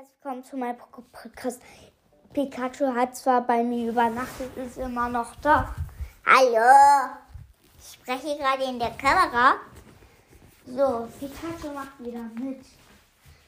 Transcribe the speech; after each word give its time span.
willkommen 0.00 0.42
zu 0.42 0.56
meinem 0.56 0.78
Podcast. 0.78 1.60
Pikachu 2.32 2.94
hat 2.94 3.14
zwar 3.16 3.46
bei 3.46 3.62
mir 3.62 3.90
übernachtet, 3.90 4.56
ist 4.56 4.78
immer 4.78 5.10
noch 5.10 5.36
da. 5.42 5.74
Hallo. 6.24 7.10
Ich 7.78 7.92
spreche 7.94 8.38
gerade 8.38 8.64
in 8.64 8.78
der 8.78 8.92
Kamera. 8.92 9.56
So, 10.64 11.06
Pikachu 11.18 11.74
macht 11.74 11.98
wieder 11.98 12.22
mit. 12.34 12.64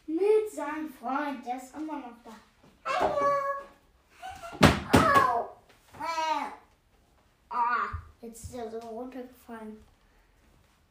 Mit 0.07 0.53
seinem 0.53 0.93
Freund, 0.93 1.47
der 1.47 1.57
ist 1.57 1.75
immer 1.75 2.01
noch 2.01 2.19
da. 2.23 2.33
Hallo. 4.93 5.49
Äh. 5.95 6.51
Ah, 7.49 7.89
jetzt 8.21 8.45
ist 8.45 8.55
er 8.55 8.71
so 8.71 8.79
runtergefallen. 8.79 9.83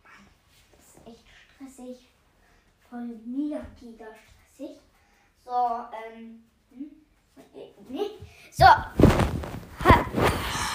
Mann, 0.02 0.28
das 0.72 0.88
ist 0.88 1.08
echt 1.08 1.26
stressig. 1.54 2.08
Voll 2.90 3.20
mega 3.26 3.62
giga 3.80 4.08
stressig. 4.08 4.80
So, 5.52 5.86
ähm. 6.08 6.46
hm, 6.70 6.92
nee. 7.90 8.12
So. 8.54 8.64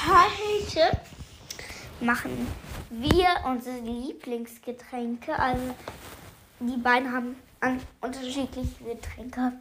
Heute 0.06 1.00
machen 2.00 2.46
wir 2.90 3.26
unsere 3.46 3.78
Lieblingsgetränke. 3.78 5.38
Also, 5.38 5.74
die 6.60 6.76
beiden 6.76 7.10
haben 7.10 7.42
an 7.60 7.80
unterschiedliche 8.02 8.84
Getränke. 8.84 9.52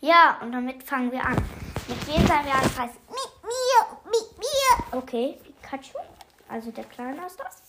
Ja, 0.00 0.38
und 0.40 0.52
damit 0.52 0.80
fangen 0.84 1.10
wir 1.10 1.26
an. 1.26 1.42
Mit 1.88 2.06
wem 2.06 2.24
sein 2.24 2.44
wir 2.44 2.54
an? 2.54 2.62
Das 2.62 2.78
heißt, 2.78 2.94
Mit 3.08 3.42
mir. 3.42 3.98
Mit 4.04 4.38
mir. 4.38 4.96
Okay, 4.96 5.40
Pikachu. 5.42 5.98
Also 6.48 6.70
der 6.70 6.84
Kleine 6.84 7.26
ist 7.26 7.40
das. 7.40 7.62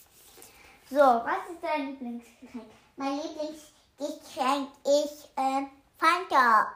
So, 0.91 0.97
was 0.97 1.39
ist 1.51 1.63
dein 1.63 1.87
Lieblingsgetränk? 1.87 2.65
Mein 2.97 3.13
Lieblingsgetränk 3.15 4.69
ist 4.83 5.29
äh, 5.35 5.65
Fanta. 6.37 6.73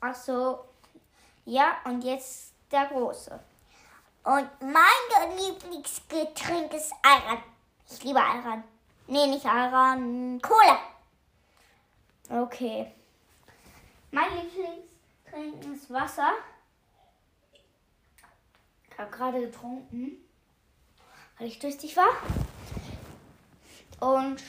Ach 0.00 0.14
so. 0.14 0.64
Ja, 1.44 1.78
und 1.84 2.02
jetzt 2.02 2.52
der 2.70 2.86
Große. 2.86 3.40
Und 4.24 4.48
mein 4.60 5.36
Lieblingsgetränk 5.38 6.74
ist 6.74 6.92
Ayran. 7.02 7.42
Ich 7.90 8.04
liebe 8.04 8.20
Ayran. 8.20 8.62
Nee, 9.06 9.26
nicht 9.26 9.46
Ayran. 9.46 10.40
Cola. 10.42 10.78
Okay. 12.28 12.92
Mein 14.10 14.30
Lieblingsgetränk 14.36 15.74
ist 15.74 15.90
Wasser. 15.90 16.32
Ich 18.90 18.98
habe 18.98 19.10
gerade 19.10 19.40
getrunken, 19.40 20.22
weil 21.38 21.48
ich 21.48 21.58
durstig 21.58 21.96
war. 21.96 22.10
Und 24.00 24.42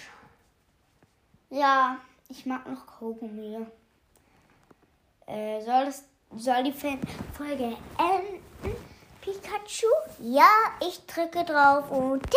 ja, 1.50 1.98
ich 2.28 2.46
mag 2.46 2.68
noch 2.68 2.86
Kaugummi. 2.86 3.66
Äh, 5.32 5.62
soll, 5.62 5.86
das, 5.86 6.04
soll 6.36 6.64
die 6.64 6.74
Folge 6.74 7.78
enden, 7.98 8.76
Pikachu? 9.22 9.88
Ja, 10.20 10.50
ich 10.82 11.06
drücke 11.06 11.46
drauf 11.46 11.90
und 11.90 12.22